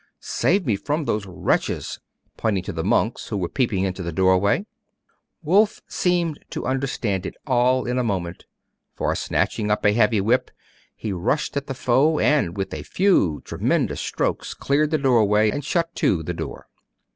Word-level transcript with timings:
'Save 0.19 0.65
me 0.65 0.75
from 0.75 1.05
those 1.05 1.27
wretches!' 1.27 1.99
pointing 2.35 2.63
to 2.63 2.73
the 2.73 2.83
monks, 2.83 3.27
who 3.27 3.37
were 3.37 3.47
peeping 3.47 3.83
into 3.83 4.01
the 4.01 4.11
doorway. 4.11 4.65
Wulf 5.43 5.83
seemed 5.87 6.39
to 6.49 6.65
understand 6.65 7.23
it 7.23 7.35
all 7.45 7.85
in 7.85 7.99
a 7.99 8.03
moment; 8.03 8.47
for, 8.95 9.13
snatching 9.13 9.69
up 9.69 9.85
a 9.85 9.93
heavy 9.93 10.19
whip, 10.19 10.49
he 10.95 11.13
rushed 11.13 11.55
at 11.55 11.67
the 11.67 11.75
foe, 11.75 12.17
and 12.17 12.57
with 12.57 12.73
a 12.73 12.81
few 12.81 13.43
tremendous 13.45 14.01
strokes 14.01 14.55
cleared 14.55 14.89
the 14.89 14.97
doorway, 14.97 15.51
and 15.51 15.63
shut 15.63 15.93
to 15.93 16.23
the 16.23 16.33
door. 16.33 16.67